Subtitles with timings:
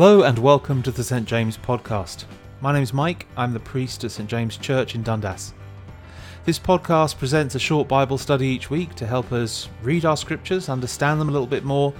[0.00, 1.26] Hello and welcome to the St.
[1.26, 2.24] James podcast.
[2.60, 4.30] My name is Mike, I'm the priest at St.
[4.30, 5.54] James Church in Dundas.
[6.44, 10.68] This podcast presents a short Bible study each week to help us read our scriptures,
[10.68, 11.92] understand them a little bit more,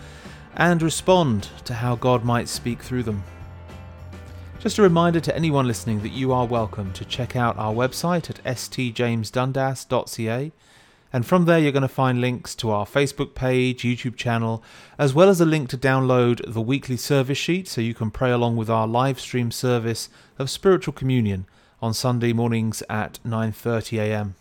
[0.54, 3.25] and respond to how God might speak through them.
[4.61, 8.30] Just a reminder to anyone listening that you are welcome to check out our website
[8.30, 10.53] at stjamesdundas.ca
[11.12, 14.62] and from there, you're going to find links to our Facebook page, YouTube channel,
[14.98, 18.31] as well as a link to download the weekly service sheet so you can pray
[18.31, 21.46] along with our live stream service of spiritual communion
[21.81, 24.34] on Sunday mornings at 9:30 a.m.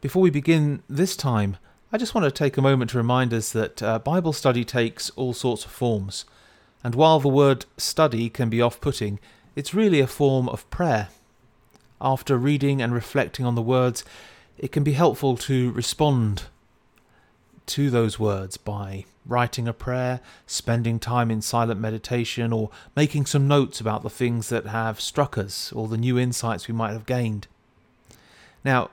[0.00, 1.56] Before we begin this time,
[1.90, 5.08] I just want to take a moment to remind us that uh, Bible study takes
[5.10, 6.26] all sorts of forms.
[6.84, 9.18] And while the word study can be off putting,
[9.56, 11.08] it's really a form of prayer.
[12.00, 14.04] After reading and reflecting on the words,
[14.56, 16.44] it can be helpful to respond
[17.66, 23.46] to those words by writing a prayer, spending time in silent meditation, or making some
[23.46, 27.04] notes about the things that have struck us or the new insights we might have
[27.04, 27.46] gained.
[28.64, 28.90] Now,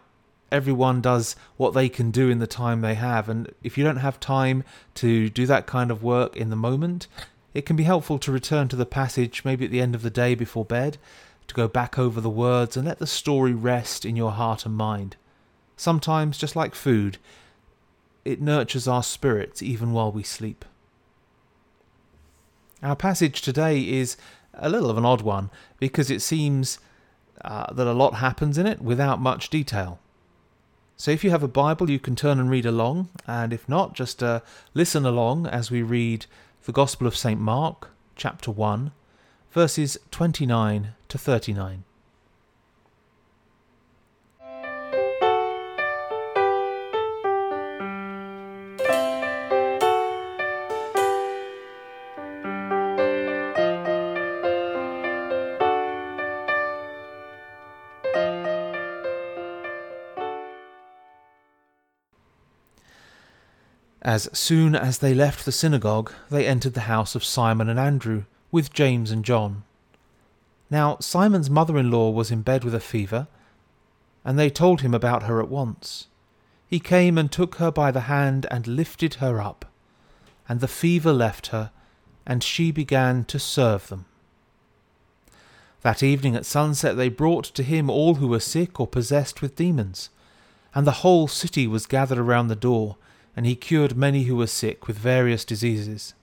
[0.51, 3.97] everyone does what they can do in the time they have, and if you don't
[3.97, 4.63] have time
[4.95, 7.07] to do that kind of work in the moment,
[7.53, 10.09] it can be helpful to return to the passage maybe at the end of the
[10.09, 10.97] day before bed
[11.47, 14.75] to go back over the words and let the story rest in your heart and
[14.75, 15.15] mind.
[15.77, 17.17] Sometimes, just like food,
[18.23, 20.65] it nurtures our spirits even while we sleep.
[22.81, 24.17] Our passage today is
[24.53, 26.79] a little of an odd one because it seems
[27.43, 29.99] uh, that a lot happens in it without much detail.
[30.97, 33.93] So, if you have a Bible, you can turn and read along, and if not,
[33.93, 34.39] just uh,
[34.73, 36.25] listen along as we read
[36.63, 37.39] the Gospel of St.
[37.39, 38.91] Mark, chapter 1,
[39.55, 41.85] verses 29 to 39.
[64.01, 68.25] As soon as they left the synagogue, they entered the house of Simon and Andrew
[68.55, 69.63] with James and John.
[70.69, 73.27] Now Simon's mother in law was in bed with a fever,
[74.23, 76.07] and they told him about her at once.
[76.65, 79.65] He came and took her by the hand and lifted her up,
[80.47, 81.71] and the fever left her,
[82.25, 84.05] and she began to serve them.
[85.81, 89.57] That evening at sunset they brought to him all who were sick or possessed with
[89.57, 90.11] demons,
[90.73, 92.95] and the whole city was gathered around the door,
[93.35, 96.13] and he cured many who were sick with various diseases,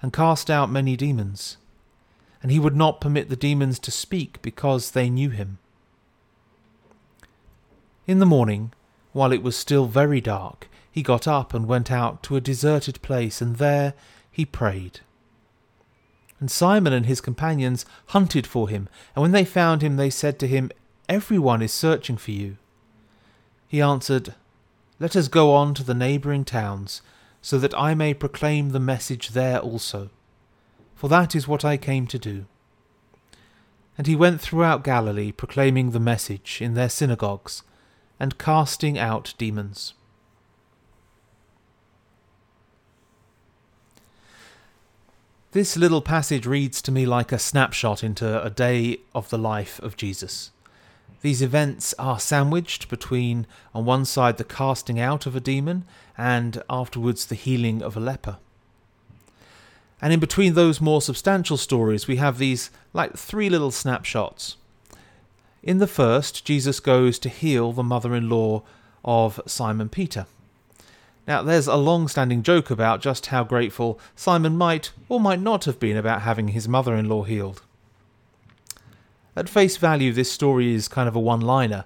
[0.00, 1.56] and cast out many demons
[2.42, 5.58] and he would not permit the demons to speak because they knew him.
[8.06, 8.72] In the morning,
[9.12, 13.00] while it was still very dark, he got up and went out to a deserted
[13.00, 13.94] place, and there
[14.30, 15.00] he prayed.
[16.40, 20.40] And Simon and his companions hunted for him, and when they found him, they said
[20.40, 20.72] to him,
[21.08, 22.56] Everyone is searching for you.
[23.68, 24.34] He answered,
[24.98, 27.02] Let us go on to the neighbouring towns,
[27.40, 30.10] so that I may proclaim the message there also
[31.02, 32.44] for that is what I came to do.
[33.98, 37.64] And he went throughout Galilee, proclaiming the message in their synagogues,
[38.20, 39.94] and casting out demons.
[45.50, 49.80] This little passage reads to me like a snapshot into a day of the life
[49.80, 50.52] of Jesus.
[51.20, 55.84] These events are sandwiched between, on one side, the casting out of a demon,
[56.16, 58.38] and afterwards the healing of a leper.
[60.02, 64.56] And in between those more substantial stories, we have these like three little snapshots.
[65.62, 68.64] In the first, Jesus goes to heal the mother in law
[69.04, 70.26] of Simon Peter.
[71.26, 75.66] Now, there's a long standing joke about just how grateful Simon might or might not
[75.66, 77.62] have been about having his mother in law healed.
[79.36, 81.84] At face value, this story is kind of a one liner.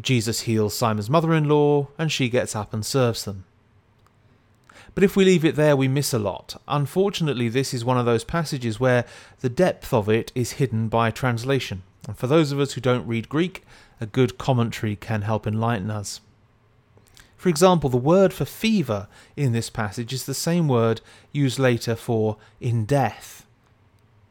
[0.00, 3.44] Jesus heals Simon's mother in law, and she gets up and serves them.
[4.96, 6.58] But if we leave it there, we miss a lot.
[6.66, 9.04] Unfortunately, this is one of those passages where
[9.40, 11.82] the depth of it is hidden by translation.
[12.08, 13.62] And for those of us who don't read Greek,
[14.00, 16.22] a good commentary can help enlighten us.
[17.36, 19.06] For example, the word for fever
[19.36, 23.44] in this passage is the same word used later for in death.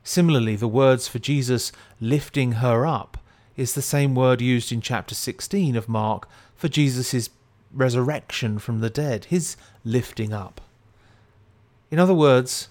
[0.04, 1.72] Similarly, the words for Jesus
[2.02, 3.20] lifting her up
[3.56, 7.30] is the same word used in chapter 16 of Mark for Jesus'
[7.76, 10.62] resurrection from the dead, his lifting up.
[11.92, 12.70] In other words,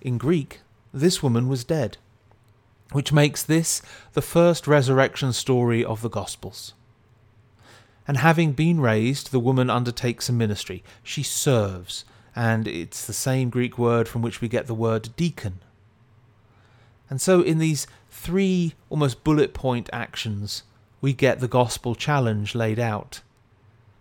[0.00, 0.60] in Greek,
[0.92, 1.96] this woman was dead,
[2.92, 3.80] which makes this
[4.12, 6.74] the first resurrection story of the Gospels.
[8.08, 10.82] And having been raised, the woman undertakes a ministry.
[11.02, 12.04] She serves,
[12.34, 15.60] and it's the same Greek word from which we get the word deacon.
[17.08, 20.64] And so, in these three almost bullet point actions,
[21.00, 23.20] we get the gospel challenge laid out.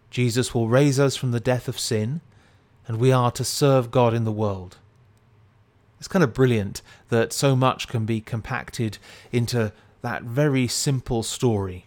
[0.09, 2.21] Jesus will raise us from the death of sin,
[2.88, 4.77] and we are to serve God in the world.
[6.00, 8.97] It's kind of brilliant that so much can be compacted
[9.31, 9.71] into
[10.01, 11.85] that very simple story.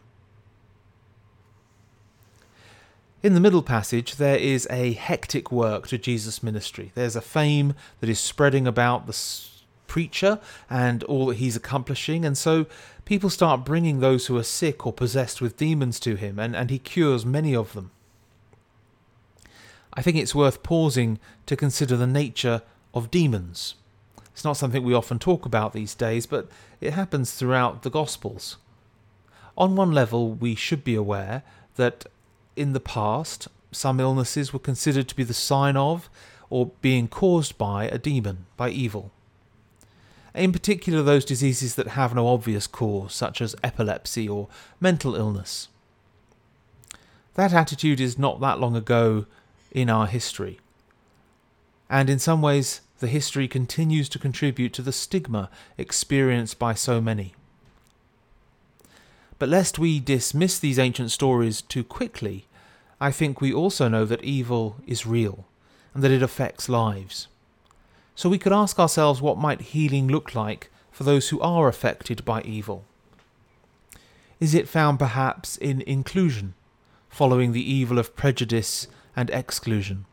[3.23, 6.91] In the middle passage, there is a hectic work to Jesus' ministry.
[6.95, 9.17] There's a fame that is spreading about the
[9.87, 12.67] preacher and all that he's accomplishing, and so
[13.05, 16.71] people start bringing those who are sick or possessed with demons to him, and, and
[16.71, 17.93] he cures many of them.
[19.95, 22.63] I think it's worth pausing to consider the nature
[22.95, 23.75] of demons.
[24.33, 26.49] It's not something we often talk about these days, but
[26.81, 28.57] it happens throughout the Gospels.
[29.57, 31.43] On one level, we should be aware
[31.77, 32.07] that
[32.57, 36.09] in the past, some illnesses were considered to be the sign of
[36.49, 39.11] or being caused by a demon, by evil.
[40.35, 44.49] In particular, those diseases that have no obvious cause, such as epilepsy or
[44.81, 45.69] mental illness.
[47.35, 49.27] That attitude is not that long ago
[49.73, 50.61] in our history.
[51.91, 57.01] And in some ways, the history continues to contribute to the stigma experienced by so
[57.01, 57.35] many.
[59.39, 62.47] But lest we dismiss these ancient stories too quickly,
[63.01, 65.47] I think we also know that evil is real
[65.93, 67.27] and that it affects lives.
[68.15, 72.25] So we could ask ourselves what might healing look like for those who are affected
[72.25, 72.85] by evil.
[74.39, 76.55] Is it found perhaps in inclusion,
[77.09, 78.87] following the evil of prejudice
[79.17, 80.07] and exclusion?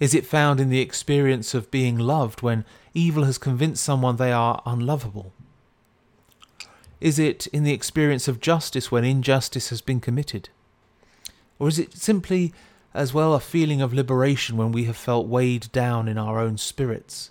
[0.00, 4.32] Is it found in the experience of being loved when evil has convinced someone they
[4.32, 5.32] are unlovable?
[7.00, 10.48] Is it in the experience of justice when injustice has been committed?
[11.58, 12.52] Or is it simply
[12.94, 16.58] as well a feeling of liberation when we have felt weighed down in our own
[16.58, 17.30] spirits?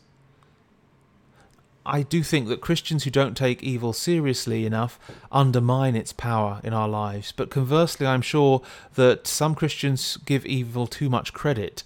[1.87, 4.99] I do think that Christians who don't take evil seriously enough
[5.31, 7.31] undermine its power in our lives.
[7.31, 8.61] But conversely, I'm sure
[8.95, 11.83] that some Christians give evil too much credit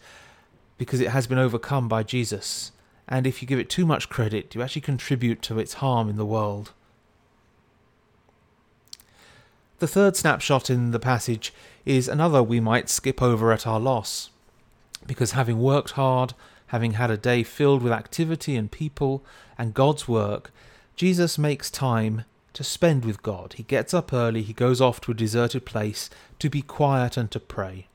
[0.79, 2.71] because it has been overcome by Jesus.
[3.07, 6.17] And if you give it too much credit, you actually contribute to its harm in
[6.17, 6.71] the world.
[9.77, 11.53] The third snapshot in the passage
[11.85, 14.31] is another we might skip over at our loss.
[15.05, 16.33] Because having worked hard,
[16.71, 19.21] having had a day filled with activity and people
[19.57, 20.53] and God's work,
[20.95, 22.23] Jesus makes time
[22.53, 23.55] to spend with God.
[23.57, 26.09] He gets up early, he goes off to a deserted place
[26.39, 27.87] to be quiet and to pray.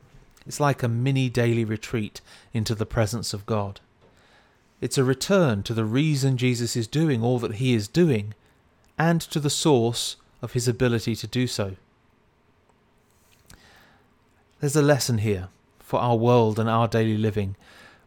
[0.46, 2.20] It's like a mini daily retreat
[2.52, 3.80] into the presence of God.
[4.82, 8.34] It's a return to the reason Jesus is doing all that he is doing
[8.98, 11.76] and to the source of his ability to do so.
[14.60, 15.48] There's a lesson here
[15.78, 17.56] for our world and our daily living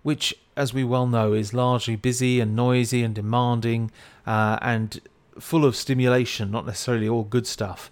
[0.04, 3.90] which, as we well know, is largely busy and noisy and demanding
[4.28, 5.00] uh, and
[5.40, 7.90] full of stimulation, not necessarily all good stuff.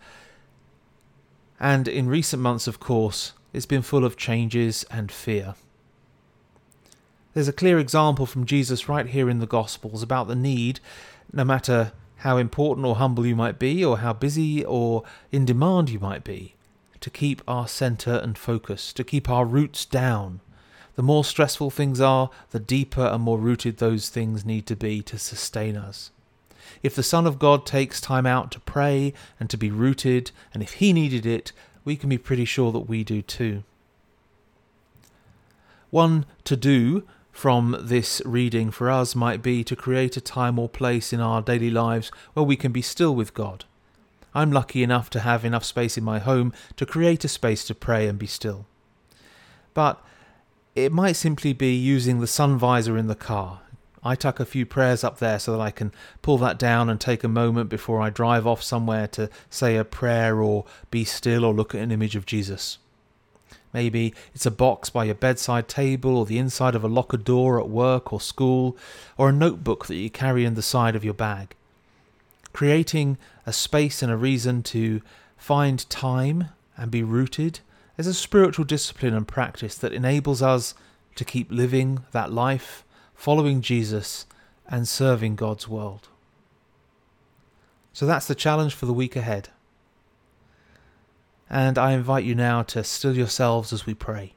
[1.62, 5.56] And in recent months, of course, it's been full of changes and fear.
[7.34, 10.82] There's a clear example from Jesus right here in the Gospels about the need,
[11.32, 15.90] no matter how important or humble you might be, or how busy or in demand
[15.90, 16.56] you might be,
[17.00, 20.42] to keep our centre and focus, to keep our roots down,
[20.98, 25.04] the more stressful things are, the deeper and more rooted those things need to be
[25.04, 26.10] to sustain us.
[26.82, 30.64] If the Son of God takes time out to pray and to be rooted, and
[30.64, 31.52] if He needed it,
[31.86, 33.64] we can be pretty sure that we do too.
[35.92, 40.68] One to do from this reading for us might be to create a time or
[40.68, 43.66] place in our daily lives where we can be still with God.
[44.34, 47.76] I'm lucky enough to have enough space in my home to create a space to
[47.76, 48.66] pray and be still.
[49.76, 50.04] But
[50.78, 53.62] it might simply be using the sun visor in the car.
[54.04, 55.92] I tuck a few prayers up there so that I can
[56.22, 59.84] pull that down and take a moment before I drive off somewhere to say a
[59.84, 62.78] prayer or be still or look at an image of Jesus.
[63.74, 67.60] Maybe it's a box by your bedside table or the inside of a locker door
[67.60, 68.78] at work or school
[69.18, 71.56] or a notebook that you carry in the side of your bag.
[72.54, 73.18] Creating
[73.48, 75.02] a space and a reason to
[75.38, 77.62] find time and be rooted
[77.98, 80.76] is a spiritual discipline and practice that enables us
[81.16, 82.86] to keep living that life,
[83.16, 84.26] following Jesus,
[84.68, 86.10] and serving God's world.
[87.94, 89.50] So that's the challenge for the week ahead.
[91.50, 94.34] And I invite you now to still yourselves as we pray.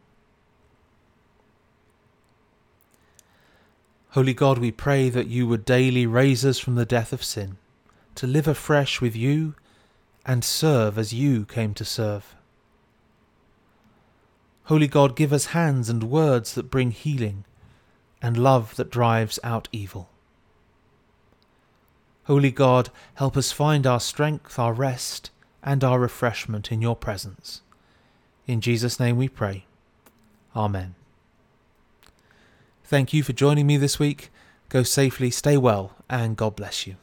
[4.11, 7.59] Holy God, we pray that you would daily raise us from the death of sin,
[8.15, 9.55] to live afresh with you
[10.25, 12.35] and serve as you came to serve.
[14.71, 17.45] Holy God, give us hands and words that bring healing,
[18.23, 20.09] and love that drives out evil.
[22.27, 27.63] Holy God, help us find our strength, our rest, and our refreshment in your presence.
[28.47, 29.65] In Jesus' name we pray.
[30.55, 30.95] Amen.
[32.85, 34.31] Thank you for joining me this week.
[34.69, 36.95] Go safely, stay well, and God bless you.